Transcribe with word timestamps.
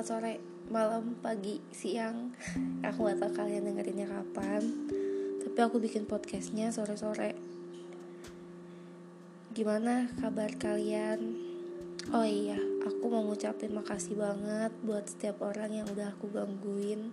selamat 0.00 0.16
sore, 0.16 0.34
malam, 0.72 1.04
pagi, 1.20 1.60
siang. 1.76 2.32
Aku 2.88 3.04
gak 3.04 3.20
tau 3.20 3.36
kalian 3.36 3.68
dengerinnya 3.68 4.08
kapan 4.08 4.64
Tapi 5.44 5.58
aku 5.60 5.76
bikin 5.76 6.08
podcastnya 6.08 6.72
sore-sore. 6.72 7.36
Gimana 9.52 10.08
kabar 10.16 10.56
kalian? 10.56 11.36
Oh 12.16 12.24
iya, 12.24 12.56
aku 12.80 13.12
mau 13.12 13.28
ngucapin 13.28 13.76
makasih 13.76 14.16
banget 14.16 14.72
Buat 14.80 15.04
setiap 15.04 15.44
orang 15.44 15.68
yang 15.68 15.86
udah 15.92 16.16
aku 16.16 16.32
gangguin. 16.32 17.12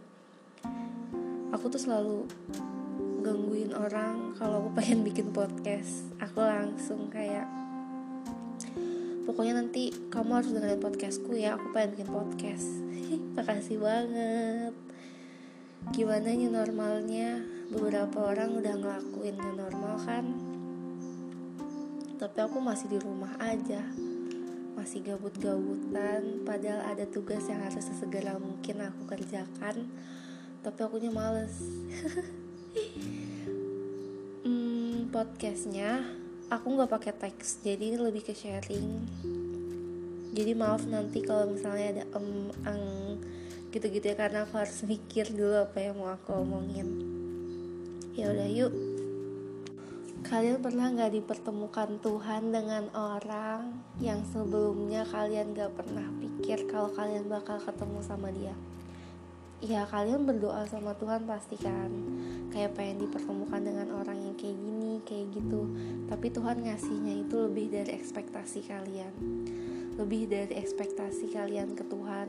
Aku 1.52 1.68
tuh 1.68 1.84
selalu 1.84 2.24
gangguin 3.20 3.76
orang 3.76 4.32
kalau 4.40 4.64
aku 4.64 4.80
pengen 4.80 5.04
bikin 5.04 5.36
podcast. 5.36 6.08
Aku 6.24 6.40
langsung 6.40 7.12
kayak 7.12 7.67
pokoknya 9.28 9.60
nanti 9.60 9.92
kamu 10.08 10.40
harus 10.40 10.56
dengerin 10.56 10.80
podcastku 10.80 11.36
ya. 11.36 11.60
Aku 11.60 11.76
pengen 11.76 12.00
bikin 12.00 12.08
podcast. 12.08 12.68
Makasih 13.36 13.78
banget. 13.84 14.74
Gimana 15.92 16.32
nih 16.32 16.48
normalnya? 16.48 17.44
Beberapa 17.68 18.32
orang 18.32 18.56
udah 18.56 18.74
ngelakuin 18.80 19.36
new 19.36 19.54
normal 19.60 20.00
kan? 20.08 20.26
Tapi 22.16 22.40
aku 22.40 22.64
masih 22.64 22.88
di 22.88 22.98
rumah 23.04 23.36
aja. 23.44 23.84
Masih 24.80 25.04
gabut-gabutan. 25.04 26.48
Padahal 26.48 26.96
ada 26.96 27.04
tugas 27.04 27.44
yang 27.52 27.60
harus 27.60 27.84
sesegera 27.84 28.40
mungkin 28.40 28.80
aku 28.80 29.12
kerjakan. 29.12 29.92
Tapi 30.64 30.80
aku 30.80 31.04
nya 31.04 31.12
males. 31.12 31.60
Hmm, 34.48 35.12
podcastnya 35.12 36.17
aku 36.48 36.80
nggak 36.80 36.92
pakai 36.92 37.14
teks 37.16 37.60
jadi 37.64 38.00
lebih 38.00 38.24
ke 38.24 38.32
sharing. 38.32 39.04
Jadi 40.32 40.52
maaf 40.54 40.86
nanti 40.88 41.20
kalau 41.26 41.52
misalnya 41.52 41.86
ada 42.00 42.04
em 42.16 42.54
ang 42.64 42.82
gitu-gitu 43.74 44.14
ya 44.14 44.16
karena 44.16 44.48
aku 44.48 44.56
harus 44.62 44.80
mikir 44.88 45.28
dulu 45.34 45.60
apa 45.60 45.78
yang 45.82 46.00
mau 46.00 46.14
aku 46.14 46.40
omongin. 46.40 46.88
Ya 48.16 48.32
udah 48.32 48.48
yuk. 48.48 48.74
Kalian 50.28 50.60
pernah 50.60 50.92
nggak 50.92 51.16
dipertemukan 51.20 52.00
Tuhan 52.04 52.52
dengan 52.52 52.92
orang 52.96 53.80
yang 54.04 54.24
sebelumnya 54.28 55.08
kalian 55.08 55.56
gak 55.56 55.72
pernah 55.72 56.04
pikir 56.20 56.68
kalau 56.68 56.92
kalian 56.92 57.32
bakal 57.32 57.56
ketemu 57.64 58.00
sama 58.04 58.28
dia 58.36 58.52
ya 59.58 59.90
kalian 59.90 60.30
berdoa 60.30 60.66
sama 60.70 60.94
Tuhan 60.98 61.26
pasti 61.26 61.58
kan. 61.58 61.90
Kayak 62.54 62.78
pengen 62.78 63.06
dipertemukan 63.06 63.62
dengan 63.62 63.88
orang 63.98 64.18
yang 64.18 64.36
kayak 64.38 64.58
gini 64.58 65.02
kayak 65.04 65.34
gitu. 65.34 65.62
Tapi 66.08 66.28
Tuhan 66.32 66.58
ngasihnya 66.64 67.28
itu 67.28 67.36
lebih 67.50 67.74
dari 67.74 67.92
ekspektasi 67.98 68.60
kalian. 68.66 69.14
Lebih 69.98 70.30
dari 70.30 70.54
ekspektasi 70.62 71.34
kalian 71.34 71.74
ke 71.74 71.84
Tuhan. 71.86 72.28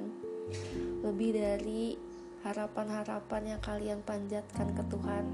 Lebih 1.05 1.31
dari 1.37 1.97
harapan-harapan 2.43 3.57
yang 3.57 3.61
kalian 3.61 4.01
panjatkan 4.03 4.73
ke 4.73 4.83
Tuhan. 4.89 5.25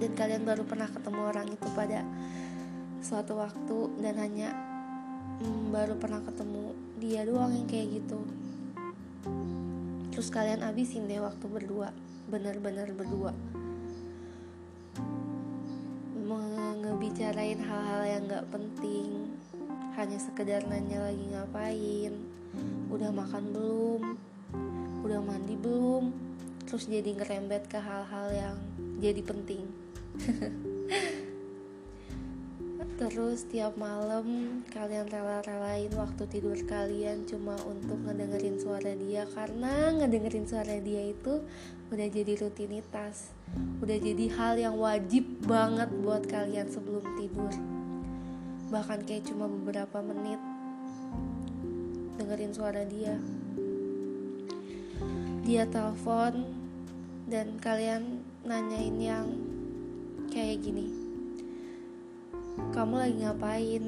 Dan 0.00 0.10
kalian 0.16 0.42
baru 0.44 0.64
pernah 0.64 0.88
ketemu 0.88 1.20
orang 1.20 1.48
itu 1.52 1.68
pada 1.76 2.00
suatu 3.04 3.38
waktu 3.38 3.78
dan 4.00 4.16
hanya 4.16 4.50
hmm, 5.40 5.70
baru 5.70 5.94
pernah 6.00 6.24
ketemu 6.24 6.74
dia 6.96 7.22
doang 7.28 7.52
yang 7.52 7.68
kayak 7.68 8.02
gitu 8.02 8.18
terus 10.16 10.32
kalian 10.32 10.64
abisin 10.64 11.04
deh 11.04 11.20
waktu 11.20 11.44
berdua. 11.44 11.92
Bener-bener 12.32 12.88
berdua. 12.96 13.36
Ngebicarain 16.80 17.60
hal-hal 17.60 18.02
yang 18.08 18.22
gak 18.24 18.48
penting. 18.48 19.36
Hanya 20.00 20.16
sekedar 20.16 20.64
nanya 20.64 21.04
lagi 21.04 21.24
ngapain. 21.28 22.12
Udah 22.88 23.12
makan 23.12 23.52
belum? 23.52 24.02
Udah 25.04 25.20
mandi 25.20 25.60
belum? 25.60 26.16
Terus 26.64 26.88
jadi 26.88 27.12
ngerembet 27.12 27.68
ke 27.68 27.76
hal-hal 27.76 28.32
yang 28.32 28.56
jadi 28.96 29.20
penting 29.20 29.68
Terus 32.96 33.44
tiap 33.52 33.76
malam 33.76 34.24
kalian 34.72 35.12
rela-relain 35.12 35.92
waktu 36.00 36.24
tidur 36.32 36.56
kalian 36.64 37.28
cuma 37.28 37.52
untuk 37.68 38.00
ngedengerin 38.08 38.56
suara 38.56 38.96
dia 38.96 39.28
karena 39.36 39.92
ngedengerin 40.00 40.48
suara 40.48 40.80
dia 40.80 41.12
itu 41.12 41.44
udah 41.92 42.08
jadi 42.08 42.40
rutinitas, 42.40 43.36
udah 43.84 44.00
jadi 44.00 44.32
hal 44.40 44.56
yang 44.56 44.80
wajib 44.80 45.28
banget 45.44 45.92
buat 46.00 46.24
kalian 46.24 46.72
sebelum 46.72 47.04
tidur. 47.20 47.52
Bahkan 48.72 49.04
kayak 49.04 49.28
cuma 49.28 49.44
beberapa 49.44 50.00
menit 50.00 50.40
dengerin 52.16 52.56
suara 52.56 52.80
dia. 52.88 53.20
Dia 55.44 55.68
telepon 55.68 56.48
dan 57.28 57.60
kalian 57.60 58.24
nanyain 58.40 58.96
yang 58.96 59.28
kayak 60.32 60.64
gini 60.64 61.05
kamu 62.56 62.94
lagi 62.96 63.16
ngapain? 63.20 63.84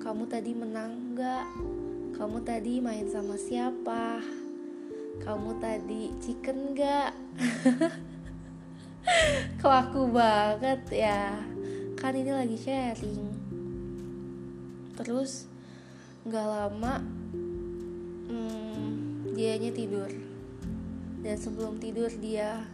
Kamu 0.00 0.24
tadi 0.28 0.52
menang 0.56 1.12
gak 1.12 1.44
kamu 2.16 2.40
tadi 2.48 2.80
main 2.80 3.04
sama 3.12 3.36
siapa? 3.36 4.24
Kamu 5.20 5.60
tadi 5.60 6.16
chicken 6.16 6.72
gak 6.72 7.12
kok 9.60 9.92
aku 9.92 10.08
banget 10.08 10.80
ya? 10.88 11.36
Kan 12.00 12.16
ini 12.16 12.32
lagi 12.32 12.56
sharing. 12.56 13.28
Terus 14.96 15.44
nggak 16.24 16.46
lama 16.48 17.04
hmm, 18.32 18.88
dianya 19.36 19.68
tidur. 19.76 20.08
Dan 21.20 21.36
sebelum 21.36 21.76
tidur 21.76 22.08
dia 22.16 22.64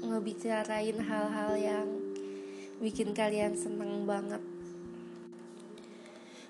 ngebicarain 0.00 0.96
hal-hal 1.04 1.52
yang 1.60 1.97
bikin 2.78 3.10
kalian 3.10 3.58
seneng 3.58 4.06
banget. 4.06 4.42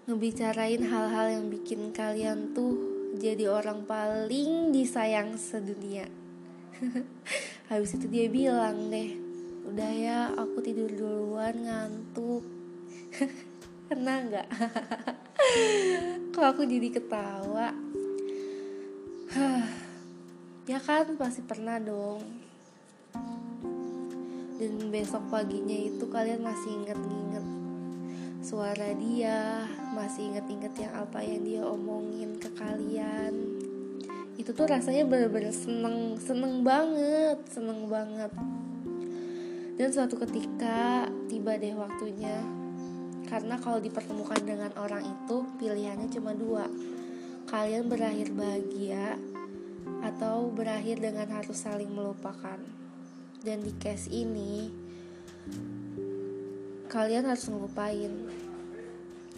Ngebicarain 0.04 0.84
hal-hal 0.84 1.26
yang 1.40 1.46
bikin 1.52 1.92
kalian 1.92 2.52
tuh 2.52 2.76
jadi 3.16 3.48
orang 3.48 3.88
paling 3.88 4.72
disayang 4.72 5.36
sedunia. 5.40 6.08
Habis 7.72 7.96
itu 7.96 8.06
dia 8.08 8.28
bilang 8.28 8.92
deh 8.92 9.16
udah 9.68 9.92
ya 9.92 10.20
aku 10.36 10.64
tidur 10.64 10.88
duluan 10.92 11.64
ngantuk. 11.64 12.44
Kena 13.88 14.20
nggak? 14.28 14.48
Kok 16.36 16.44
aku 16.44 16.62
jadi 16.68 16.88
ketawa? 16.92 17.72
Ya 20.68 20.76
kan 20.76 21.16
pasti 21.16 21.40
pernah 21.40 21.80
dong 21.80 22.20
dan 24.58 24.90
besok 24.90 25.22
paginya 25.30 25.78
itu 25.78 26.04
kalian 26.10 26.42
masih 26.42 26.70
inget-inget 26.82 27.46
suara 28.38 28.94
dia 28.94 29.66
masih 29.92 30.30
inget-inget 30.30 30.74
yang 30.78 30.94
apa 30.94 31.18
yang 31.20 31.42
dia 31.42 31.62
omongin 31.66 32.38
ke 32.38 32.48
kalian. 32.54 33.34
Itu 34.38 34.54
tuh 34.54 34.70
rasanya 34.70 35.02
bener-bener 35.04 35.50
seneng 35.50 36.14
seneng 36.22 36.62
banget 36.62 37.42
seneng 37.50 37.90
banget. 37.90 38.30
Dan 39.74 39.88
suatu 39.90 40.18
ketika 40.22 41.10
tiba 41.26 41.58
deh 41.58 41.74
waktunya. 41.74 42.40
Karena 43.28 43.60
kalau 43.60 43.76
dipertemukan 43.76 44.40
dengan 44.40 44.72
orang 44.80 45.04
itu 45.04 45.44
pilihannya 45.60 46.08
cuma 46.08 46.32
dua. 46.32 46.64
Kalian 47.52 47.90
berakhir 47.90 48.32
bahagia 48.32 49.20
atau 50.00 50.48
berakhir 50.48 51.04
dengan 51.04 51.28
harus 51.28 51.58
saling 51.58 51.92
melupakan 51.92 52.77
dan 53.48 53.64
di 53.64 53.72
case 53.80 54.12
ini 54.12 54.68
kalian 56.92 57.24
harus 57.24 57.48
ngelupain. 57.48 58.12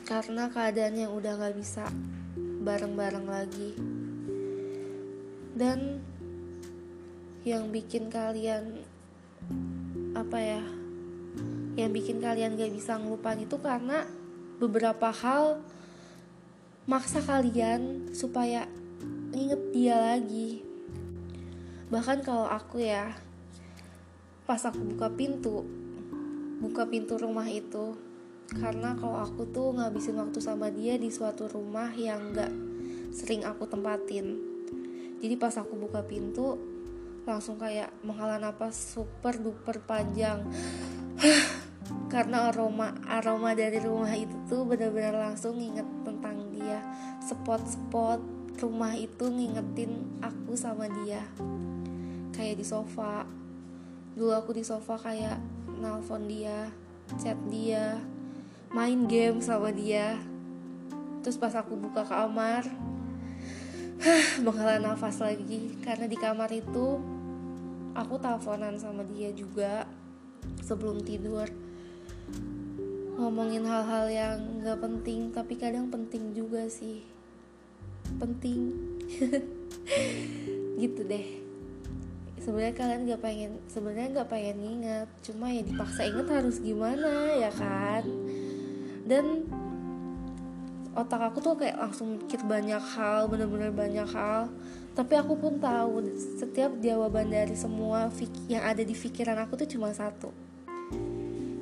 Karena 0.03 0.51
keadaan 0.51 0.99
yang 0.99 1.15
udah 1.15 1.39
gak 1.39 1.55
bisa 1.55 1.87
bareng-bareng 2.67 3.27
lagi. 3.31 3.79
Dan 5.55 6.03
yang 7.47 7.71
bikin 7.71 8.11
kalian 8.11 8.83
apa 10.19 10.39
ya 10.43 10.63
yang 11.79 11.95
bikin 11.95 12.19
kalian 12.19 12.59
gak 12.59 12.75
bisa 12.75 12.99
ngelupain 12.99 13.39
itu 13.39 13.63
karena 13.63 14.11
beberapa 14.59 15.15
hal 15.15 15.63
maksa 16.91 17.23
kalian 17.23 18.11
supaya 18.11 18.67
inget 19.31 19.63
dia 19.71 19.95
lagi. 19.95 20.67
Bahkan 21.95 22.27
kalau 22.27 22.51
aku 22.51 22.83
ya 22.83 23.30
pas 24.51 24.67
aku 24.67 24.83
buka 24.83 25.07
pintu 25.15 25.63
buka 26.59 26.83
pintu 26.91 27.15
rumah 27.15 27.47
itu. 27.47 27.95
Karena 28.51 28.99
kalau 28.99 29.23
aku 29.23 29.47
tuh 29.47 29.79
ngabisin 29.79 30.19
waktu 30.19 30.43
sama 30.43 30.75
dia 30.75 30.99
di 30.99 31.07
suatu 31.07 31.47
rumah 31.47 31.95
yang 31.95 32.35
gak 32.35 32.51
sering 33.15 33.47
aku 33.47 33.71
tempatin. 33.71 34.43
Jadi 35.23 35.35
pas 35.39 35.55
aku 35.55 35.79
buka 35.79 36.03
pintu 36.03 36.59
langsung 37.23 37.63
kayak 37.63 37.95
menghela 38.03 38.43
napas 38.43 38.75
super 38.75 39.39
duper 39.39 39.87
panjang. 39.87 40.43
Karena 42.13 42.51
aroma 42.51 42.91
aroma 43.07 43.55
dari 43.55 43.79
rumah 43.79 44.11
itu 44.19 44.35
tuh 44.51 44.67
benar-benar 44.67 45.31
langsung 45.31 45.63
inget 45.63 45.87
tentang 46.03 46.51
dia. 46.51 46.83
Spot-spot 47.23 48.19
rumah 48.59 48.99
itu 48.99 49.31
ngingetin 49.31 50.19
aku 50.19 50.59
sama 50.59 50.91
dia. 50.91 51.23
Kayak 52.35 52.59
di 52.59 52.67
sofa 52.67 53.40
dulu 54.15 54.35
aku 54.35 54.57
di 54.57 54.65
sofa 54.67 54.99
kayak 54.99 55.39
nelfon 55.81 56.27
dia 56.27 56.69
chat 57.19 57.39
dia 57.51 57.99
main 58.71 59.11
game 59.11 59.43
sama 59.43 59.75
dia. 59.75 60.15
Terus 61.21 61.37
pas 61.37 61.53
aku 61.59 61.75
buka 61.75 62.07
kamar 62.07 62.63
menghela 64.45 64.79
nafas 64.79 65.19
lagi. 65.19 65.75
Karena 65.83 66.07
di 66.07 66.15
kamar 66.15 66.49
itu 66.55 67.03
aku 67.93 68.15
teleponan 68.23 68.79
sama 68.79 69.03
dia 69.03 69.35
juga 69.35 69.91
sebelum 70.63 71.03
tidur. 71.03 71.51
Ngomongin 73.19 73.67
hal-hal 73.67 74.07
yang 74.09 74.39
gak 74.65 74.81
penting 74.81 75.35
tapi 75.35 75.59
kadang 75.59 75.91
penting 75.91 76.33
juga 76.33 76.71
sih. 76.71 77.03
Penting. 78.17 78.71
Gitu 80.81 81.03
deh 81.05 81.50
sebenarnya 82.41 82.75
kalian 82.75 83.01
gak 83.05 83.23
pengen 83.23 83.51
sebenarnya 83.69 84.09
gak 84.25 84.31
pengen 84.33 84.59
ingat 84.59 85.09
cuma 85.21 85.53
ya 85.53 85.61
dipaksa 85.61 86.09
inget 86.09 86.29
harus 86.29 86.57
gimana 86.59 87.37
ya 87.37 87.53
kan? 87.53 88.05
Dan 89.05 89.45
otak 90.97 91.31
aku 91.31 91.39
tuh 91.39 91.55
kayak 91.55 91.79
langsung 91.79 92.19
mikir 92.19 92.41
banyak 92.43 92.81
hal 92.81 93.29
bener-bener 93.29 93.71
banyak 93.71 94.09
hal. 94.09 94.49
Tapi 94.91 95.15
aku 95.15 95.39
pun 95.39 95.63
tahu 95.63 96.03
setiap 96.41 96.75
jawaban 96.83 97.31
dari 97.31 97.55
semua 97.55 98.11
yang 98.51 98.65
ada 98.67 98.83
di 98.83 98.95
pikiran 98.97 99.39
aku 99.39 99.61
tuh 99.61 99.69
cuma 99.71 99.95
satu. 99.95 100.35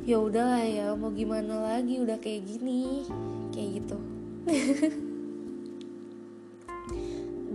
Ya 0.08 0.16
udahlah 0.16 0.64
ya 0.64 0.96
mau 0.96 1.12
gimana 1.12 1.60
lagi 1.60 2.00
udah 2.00 2.16
kayak 2.16 2.48
gini. 2.48 3.04
Kayak 3.52 3.84
gitu. 3.84 3.98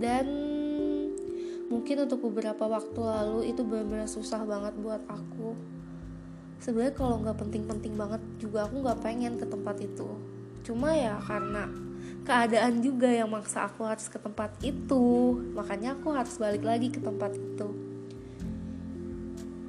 Dan 0.02 0.26
mungkin 1.68 2.04
untuk 2.04 2.20
beberapa 2.30 2.64
waktu 2.68 3.00
lalu 3.00 3.52
itu 3.52 3.64
benar-benar 3.64 4.08
susah 4.08 4.44
banget 4.44 4.74
buat 4.80 5.02
aku. 5.08 5.56
Sebenarnya 6.60 6.94
kalau 6.96 7.20
nggak 7.20 7.38
penting-penting 7.40 7.94
banget 7.96 8.22
juga 8.40 8.68
aku 8.68 8.80
nggak 8.80 9.00
pengen 9.04 9.36
ke 9.36 9.46
tempat 9.48 9.76
itu. 9.80 10.08
Cuma 10.64 10.96
ya 10.96 11.20
karena 11.20 11.68
keadaan 12.24 12.80
juga 12.80 13.12
yang 13.12 13.28
maksa 13.28 13.68
aku 13.68 13.84
harus 13.84 14.08
ke 14.08 14.16
tempat 14.16 14.56
itu 14.64 15.36
makanya 15.52 15.92
aku 15.92 16.08
harus 16.12 16.40
balik 16.40 16.64
lagi 16.64 16.88
ke 16.88 17.00
tempat 17.00 17.36
itu. 17.36 17.68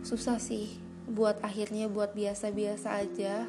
Susah 0.06 0.40
sih 0.40 0.80
buat 1.06 1.40
akhirnya 1.44 1.92
buat 1.92 2.16
biasa-biasa 2.16 3.04
aja 3.04 3.46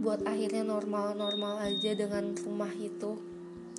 buat 0.00 0.24
akhirnya 0.24 0.64
normal-normal 0.64 1.60
aja 1.60 1.92
dengan 1.92 2.32
rumah 2.40 2.72
itu. 2.72 3.20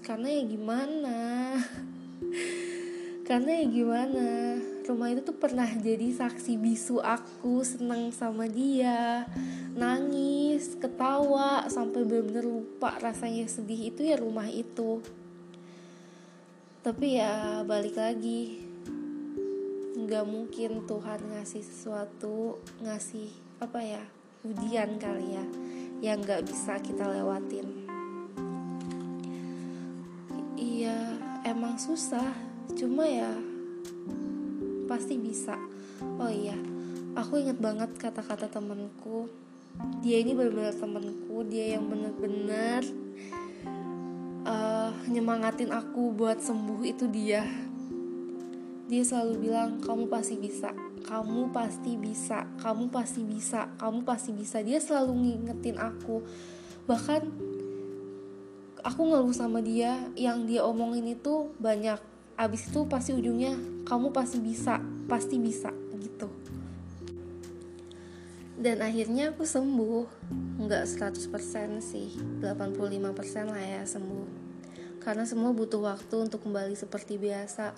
Karena 0.06 0.30
ya 0.30 0.44
gimana 0.45 1.18
karena 3.21 3.62
ya 3.62 3.65
gimana 3.69 4.57
rumah 4.89 5.13
itu 5.13 5.21
tuh 5.21 5.38
pernah 5.38 5.69
jadi 5.69 6.09
saksi 6.12 6.57
bisu 6.57 7.00
aku 7.00 7.62
seneng 7.62 8.09
sama 8.12 8.50
dia 8.50 9.29
nangis 9.77 10.75
ketawa 10.75 11.63
sampai 11.71 12.03
bener-bener 12.03 12.44
lupa 12.44 12.97
rasanya 13.00 13.47
sedih 13.47 13.94
itu 13.94 14.03
ya 14.03 14.19
rumah 14.19 14.50
itu. 14.50 15.00
Tapi 16.81 17.21
ya 17.21 17.62
balik 17.62 17.95
lagi 17.95 18.68
nggak 19.95 20.25
mungkin 20.27 20.83
Tuhan 20.89 21.21
ngasih 21.31 21.63
sesuatu 21.63 22.57
ngasih 22.81 23.31
apa 23.62 23.79
ya 23.79 24.03
ujian 24.41 24.97
kali 24.97 25.38
ya 25.38 25.45
yang 26.01 26.19
nggak 26.25 26.44
bisa 26.44 26.81
kita 26.81 27.06
lewatin. 27.06 27.85
Iya 30.57 31.15
emang 31.45 31.77
susah 31.77 32.50
cuma 32.75 33.07
ya 33.07 33.31
pasti 34.88 35.15
bisa. 35.15 35.56
Oh 36.18 36.31
iya 36.31 36.57
aku 37.15 37.39
inget 37.39 37.59
banget 37.59 37.91
kata-kata 38.00 38.47
temenku 38.47 39.27
dia 40.03 40.19
ini 40.19 40.35
benar-benar 40.35 40.75
temenku 40.75 41.44
dia 41.47 41.75
yang 41.79 41.88
benar-benar 41.88 42.83
uh, 44.44 44.91
nyemangatin 45.07 45.71
aku 45.71 46.12
buat 46.12 46.39
sembuh 46.39 46.81
itu 46.83 47.07
dia. 47.07 47.44
Dia 48.91 49.03
selalu 49.07 49.33
bilang 49.47 49.79
kamu 49.79 50.12
pasti 50.12 50.35
bisa 50.35 50.75
kamu 51.01 51.50
pasti 51.50 51.97
bisa 51.97 52.45
kamu 52.62 52.91
pasti 52.91 53.21
bisa 53.24 53.71
kamu 53.79 54.00
pasti 54.03 54.31
bisa. 54.35 54.59
Dia 54.59 54.79
selalu 54.83 55.12
ngingetin 55.15 55.79
aku. 55.79 56.21
Bahkan 56.85 57.21
aku 58.83 59.01
ngeluh 59.07 59.33
sama 59.33 59.63
dia 59.63 60.12
yang 60.19 60.44
dia 60.44 60.65
omongin 60.67 61.15
itu 61.15 61.53
banyak 61.57 62.10
abis 62.39 62.71
itu 62.71 62.87
pasti 62.87 63.11
ujungnya 63.13 63.53
kamu 63.83 64.13
pasti 64.15 64.39
bisa 64.39 64.79
pasti 65.05 65.35
bisa 65.37 65.69
gitu. 65.99 66.29
Dan 68.61 68.77
akhirnya 68.85 69.33
aku 69.33 69.41
sembuh. 69.41 70.05
Nggak 70.61 70.85
100% 70.85 71.81
sih 71.81 72.13
85% 72.45 73.49
lah 73.49 73.63
ya 73.63 73.81
sembuh. 73.81 74.27
Karena 75.01 75.25
semua 75.25 75.49
butuh 75.49 75.81
waktu 75.81 76.29
untuk 76.29 76.45
kembali 76.45 76.77
seperti 76.77 77.17
biasa. 77.17 77.73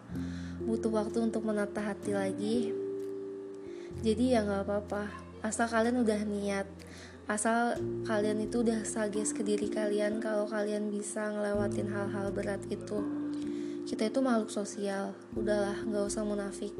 Butuh 0.59 0.91
waktu 0.91 1.23
untuk 1.23 1.47
menata 1.47 1.79
hati 1.79 2.11
lagi. 2.11 2.75
Jadi 4.03 4.35
ya 4.35 4.43
nggak 4.43 4.67
apa-apa. 4.67 5.07
Asal 5.39 5.71
kalian 5.71 6.03
udah 6.03 6.19
niat. 6.27 6.67
Asal 7.31 7.79
kalian 8.03 8.43
itu 8.43 8.67
udah 8.67 8.83
sages 8.83 9.31
ke 9.31 9.39
diri 9.47 9.71
kalian 9.71 10.19
kalau 10.19 10.43
kalian 10.43 10.91
bisa 10.91 11.31
ngelewatin 11.31 11.87
hal-hal 11.87 12.35
berat 12.35 12.59
itu 12.67 13.22
kita 13.93 14.09
itu 14.09 14.25
makhluk 14.25 14.49
sosial. 14.49 15.13
Udahlah 15.37 15.85
nggak 15.85 16.09
usah 16.09 16.25
munafik. 16.25 16.73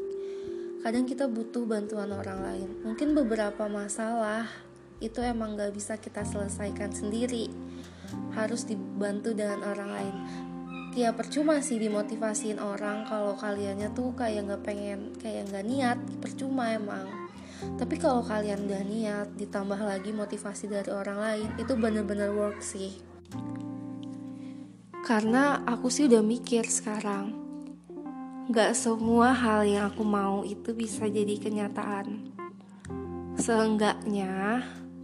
Kadang 0.82 1.06
kita 1.06 1.30
butuh 1.30 1.62
bantuan 1.62 2.10
orang 2.10 2.42
lain. 2.42 2.70
Mungkin 2.82 3.14
beberapa 3.14 3.70
masalah 3.70 4.50
itu 4.98 5.22
emang 5.22 5.54
nggak 5.54 5.78
bisa 5.78 6.02
kita 6.02 6.26
selesaikan 6.26 6.90
sendiri. 6.90 7.54
Harus 8.34 8.66
dibantu 8.66 9.38
dengan 9.38 9.62
orang 9.62 9.90
lain. 9.94 10.16
Ya 10.98 11.14
percuma 11.14 11.62
sih 11.62 11.78
dimotivasiin 11.78 12.58
orang 12.58 13.06
kalau 13.06 13.38
kaliannya 13.38 13.94
tuh 13.94 14.18
kayak 14.18 14.50
nggak 14.50 14.66
pengen 14.66 15.14
kayak 15.22 15.54
nggak 15.54 15.70
niat. 15.70 15.98
Percuma 16.18 16.74
emang. 16.74 17.30
Tapi 17.78 17.94
kalau 18.02 18.26
kalian 18.26 18.66
udah 18.66 18.82
niat 18.82 19.28
ditambah 19.38 19.78
lagi 19.78 20.10
motivasi 20.10 20.66
dari 20.66 20.90
orang 20.90 21.22
lain 21.22 21.50
itu 21.62 21.78
bener-bener 21.78 22.34
work 22.34 22.58
sih 22.66 23.13
karena 25.04 25.60
aku 25.68 25.92
sih 25.92 26.08
udah 26.08 26.24
mikir 26.24 26.64
sekarang 26.66 27.36
Gak 28.52 28.76
semua 28.76 29.32
hal 29.32 29.64
yang 29.64 29.88
aku 29.88 30.04
mau 30.04 30.44
itu 30.44 30.72
bisa 30.76 31.08
jadi 31.08 31.40
kenyataan 31.40 32.32
Seenggaknya 33.40 34.64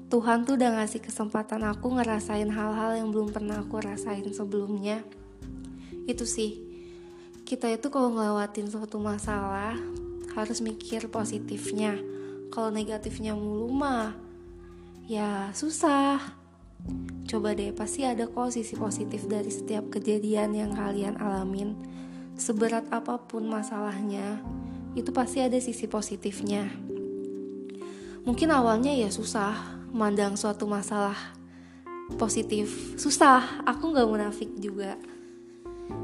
Tuhan 0.10 0.42
tuh 0.42 0.58
udah 0.58 0.82
ngasih 0.82 1.06
kesempatan 1.06 1.62
aku 1.70 1.94
ngerasain 1.94 2.50
hal-hal 2.50 2.98
yang 2.98 3.14
belum 3.14 3.30
pernah 3.30 3.62
aku 3.62 3.78
rasain 3.78 4.26
sebelumnya. 4.34 5.06
Itu 6.10 6.26
sih, 6.26 6.58
kita 7.46 7.70
itu 7.70 7.94
kalau 7.94 8.18
ngelewatin 8.18 8.74
suatu 8.74 8.98
masalah 8.98 9.78
harus 10.34 10.66
mikir 10.66 11.14
positifnya. 11.14 11.94
Kalau 12.50 12.74
negatifnya 12.74 13.38
mulu 13.38 13.70
mah, 13.70 14.18
ya 15.06 15.54
susah. 15.54 16.39
Coba 17.30 17.54
deh, 17.54 17.74
pasti 17.76 18.06
ada 18.06 18.26
kok 18.26 18.54
sisi 18.54 18.74
positif 18.74 19.28
dari 19.30 19.52
setiap 19.54 19.92
kejadian 19.94 20.56
yang 20.56 20.72
kalian 20.74 21.20
alamin. 21.20 21.78
Seberat 22.40 22.88
apa 22.90 23.20
pun 23.22 23.46
masalahnya, 23.46 24.42
itu 24.96 25.12
pasti 25.14 25.44
ada 25.44 25.60
sisi 25.60 25.86
positifnya. 25.86 26.72
Mungkin 28.26 28.50
awalnya 28.50 28.94
ya 28.96 29.12
susah, 29.14 29.80
mandang 29.90 30.38
suatu 30.38 30.70
masalah 30.70 31.40
positif 32.18 32.98
susah 32.98 33.62
aku 33.70 33.94
nggak 33.94 34.10
munafik 34.10 34.50
juga 34.58 34.98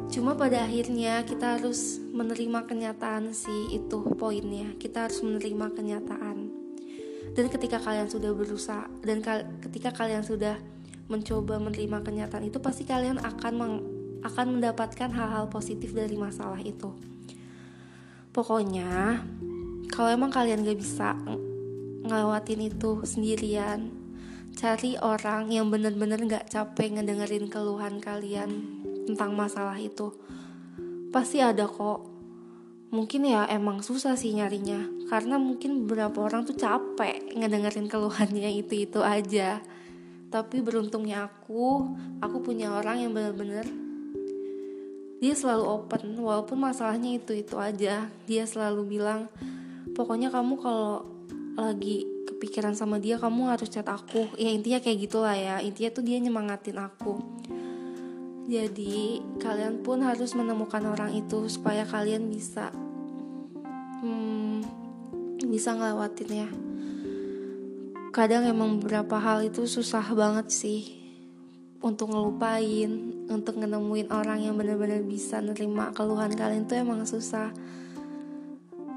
cuma 0.10 0.38
pada 0.38 0.66
akhirnya 0.66 1.26
kita 1.26 1.58
harus 1.58 1.98
menerima 2.14 2.70
kenyataan 2.70 3.34
sih 3.34 3.74
itu 3.74 4.06
poinnya 4.18 4.74
kita 4.78 5.10
harus 5.10 5.22
menerima 5.26 5.74
kenyataan 5.74 6.45
dan 7.36 7.52
ketika 7.52 7.84
kalian 7.84 8.08
sudah 8.08 8.32
berusaha 8.32 8.88
dan 9.04 9.20
kal 9.20 9.44
ketika 9.60 9.92
kalian 9.92 10.24
sudah 10.24 10.56
mencoba 11.12 11.60
menerima 11.62 12.02
kenyataan 12.02 12.48
itu 12.48 12.58
pasti 12.64 12.88
kalian 12.88 13.22
akan 13.22 13.54
meng 13.54 13.74
akan 14.26 14.58
mendapatkan 14.58 15.12
hal-hal 15.14 15.46
positif 15.54 15.94
dari 15.94 16.18
masalah 16.18 16.58
itu. 16.64 16.90
Pokoknya 18.34 19.22
kalau 19.94 20.10
emang 20.10 20.34
kalian 20.34 20.66
gak 20.66 20.80
bisa 20.82 21.14
ngelewatin 22.08 22.74
itu 22.74 23.06
sendirian 23.06 23.94
cari 24.56 24.96
orang 24.98 25.52
yang 25.52 25.70
bener-bener 25.70 26.18
gak 26.26 26.48
capek 26.50 26.98
ngedengerin 26.98 27.52
keluhan 27.52 28.02
kalian 28.02 28.50
tentang 29.06 29.38
masalah 29.38 29.78
itu 29.78 30.16
pasti 31.14 31.44
ada 31.44 31.70
kok 31.70 32.15
mungkin 32.94 33.26
ya 33.26 33.50
emang 33.50 33.82
susah 33.82 34.14
sih 34.14 34.34
nyarinya 34.38 34.86
karena 35.10 35.42
mungkin 35.42 35.86
beberapa 35.86 36.26
orang 36.26 36.46
tuh 36.46 36.58
capek 36.58 37.34
ngedengerin 37.34 37.90
keluhannya 37.90 38.50
itu 38.62 38.86
itu 38.86 39.00
aja. 39.02 39.62
Tapi 40.30 40.60
beruntungnya 40.60 41.32
aku 41.32 41.88
aku 42.20 42.38
punya 42.44 42.76
orang 42.76 43.08
yang 43.08 43.12
bener-bener 43.16 43.64
dia 45.24 45.32
selalu 45.32 45.64
open 45.64 46.20
walaupun 46.20 46.60
masalahnya 46.60 47.16
itu 47.16 47.32
itu 47.34 47.56
aja. 47.56 48.12
Dia 48.28 48.44
selalu 48.44 49.00
bilang 49.00 49.32
pokoknya 49.96 50.30
kamu 50.30 50.60
kalau 50.60 51.08
lagi 51.56 52.04
kepikiran 52.28 52.76
sama 52.76 53.00
dia 53.00 53.16
kamu 53.16 53.48
harus 53.48 53.72
chat 53.72 53.88
aku. 53.88 54.28
Ya 54.36 54.52
intinya 54.52 54.84
kayak 54.84 55.08
gitulah 55.08 55.38
ya. 55.38 55.64
Intinya 55.64 55.90
tuh 55.96 56.04
dia 56.04 56.20
nyemangatin 56.20 56.78
aku 56.78 57.16
jadi 58.46 59.26
kalian 59.42 59.82
pun 59.82 60.06
harus 60.06 60.38
menemukan 60.38 60.86
orang 60.86 61.18
itu 61.18 61.50
supaya 61.50 61.82
kalian 61.82 62.30
bisa 62.30 62.70
hmm, 64.06 64.62
bisa 65.50 65.74
ngelewatin 65.74 66.30
ya. 66.30 66.50
Kadang 68.14 68.46
emang 68.46 68.78
beberapa 68.78 69.18
hal 69.18 69.50
itu 69.50 69.66
susah 69.66 70.06
banget 70.14 70.54
sih 70.54 70.82
untuk 71.82 72.14
ngelupain 72.14 73.18
untuk 73.34 73.58
nemuin 73.58 74.14
orang 74.14 74.46
yang 74.46 74.54
benar-benar 74.54 75.02
bisa 75.02 75.42
nerima 75.42 75.90
keluhan 75.98 76.30
kalian 76.38 76.70
tuh 76.70 76.78
emang 76.78 77.02
susah. 77.02 77.50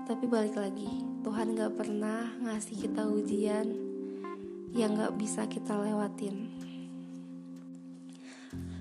Tapi 0.05 0.25
balik 0.29 0.61
lagi 0.61 1.05
Tuhan 1.25 1.57
gak 1.57 1.73
pernah 1.73 2.37
ngasih 2.45 2.85
kita 2.85 3.09
ujian 3.09 3.65
yang 4.77 4.93
gak 4.93 5.17
bisa 5.17 5.49
kita 5.49 5.73
lewatin 5.73 6.58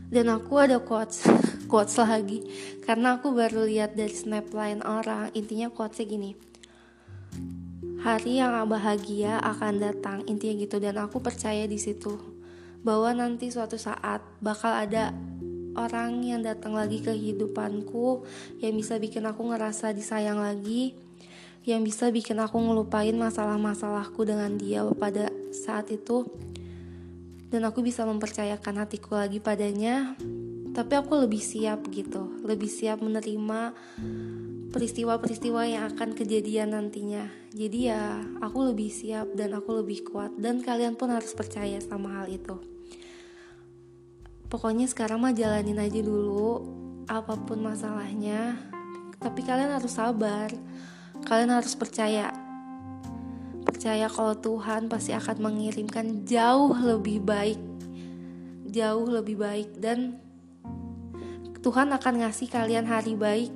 dan 0.07 0.31
aku 0.31 0.55
ada 0.55 0.79
quotes 0.79 1.27
quotes 1.71 1.99
lagi. 1.99 2.47
Karena 2.87 3.19
aku 3.19 3.35
baru 3.35 3.67
lihat 3.67 3.99
dari 3.99 4.15
snapline 4.15 4.79
orang. 4.87 5.35
Intinya 5.35 5.67
quotesnya 5.67 6.07
gini. 6.07 6.31
Hari 7.99 8.39
yang 8.39 8.55
bahagia 8.71 9.43
akan 9.43 9.83
datang. 9.83 10.23
Intinya 10.31 10.63
gitu. 10.63 10.79
Dan 10.79 10.95
aku 10.95 11.19
percaya 11.19 11.67
di 11.67 11.75
situ. 11.75 12.15
Bahwa 12.87 13.11
nanti 13.11 13.51
suatu 13.51 13.75
saat 13.75 14.23
bakal 14.39 14.71
ada 14.71 15.11
orang 15.75 16.23
yang 16.23 16.41
datang 16.41 16.73
lagi 16.73 17.03
ke 17.03 17.13
kehidupanku 17.13 18.25
yang 18.63 18.73
bisa 18.73 18.97
bikin 18.97 19.27
aku 19.27 19.43
ngerasa 19.51 19.91
disayang 19.91 20.39
lagi. 20.39 20.95
Yang 21.67 21.81
bisa 21.91 22.05
bikin 22.15 22.39
aku 22.39 22.55
ngelupain 22.63 23.11
masalah-masalahku 23.11 24.23
dengan 24.23 24.55
dia 24.55 24.87
pada 24.95 25.27
saat 25.51 25.91
itu 25.91 26.23
dan 27.47 27.63
aku 27.63 27.79
bisa 27.79 28.03
mempercayakan 28.03 28.83
hatiku 28.83 29.15
lagi 29.15 29.39
padanya. 29.39 30.15
Tapi 30.75 30.93
aku 30.93 31.25
lebih 31.25 31.41
siap 31.41 31.89
gitu. 31.89 32.37
Lebih 32.45 32.69
siap 32.69 33.01
menerima 33.01 33.73
peristiwa-peristiwa 34.69 35.65
yang 35.65 35.83
akan 35.89 36.13
kejadian 36.13 36.77
nantinya. 36.77 37.25
Jadi 37.49 37.89
ya 37.89 38.21
aku 38.43 38.69
lebih 38.69 38.91
siap 38.93 39.33
dan 39.33 39.57
aku 39.57 39.81
lebih 39.81 40.05
kuat. 40.05 40.35
Dan 40.37 40.61
kalian 40.61 40.93
pun 40.93 41.09
harus 41.09 41.33
percaya 41.33 41.81
sama 41.81 42.21
hal 42.21 42.29
itu. 42.29 42.61
Pokoknya 44.47 44.85
sekarang 44.87 45.19
mah 45.23 45.33
jalanin 45.33 45.81
aja 45.81 45.99
dulu 46.03 46.61
apa 47.09 47.33
pun 47.41 47.63
masalahnya. 47.63 48.59
Tapi 49.17 49.41
kalian 49.41 49.81
harus 49.81 49.97
sabar. 49.97 50.53
Kalian 51.25 51.57
harus 51.57 51.73
percaya. 51.73 52.46
Percaya 53.77 54.09
kalau 54.09 54.33
Tuhan 54.33 54.89
pasti 54.89 55.13
akan 55.13 55.37
mengirimkan 55.37 56.25
jauh 56.25 56.73
lebih 56.73 57.21
baik. 57.21 57.61
Jauh 58.73 59.05
lebih 59.05 59.37
baik 59.37 59.77
dan 59.77 60.17
Tuhan 61.61 61.93
akan 61.93 62.25
ngasih 62.25 62.49
kalian 62.49 62.89
hari 62.89 63.13
baik 63.13 63.53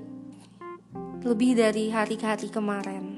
lebih 1.25 1.57
dari 1.57 1.89
hari-hari 1.89 2.53
kemarin. 2.53 3.10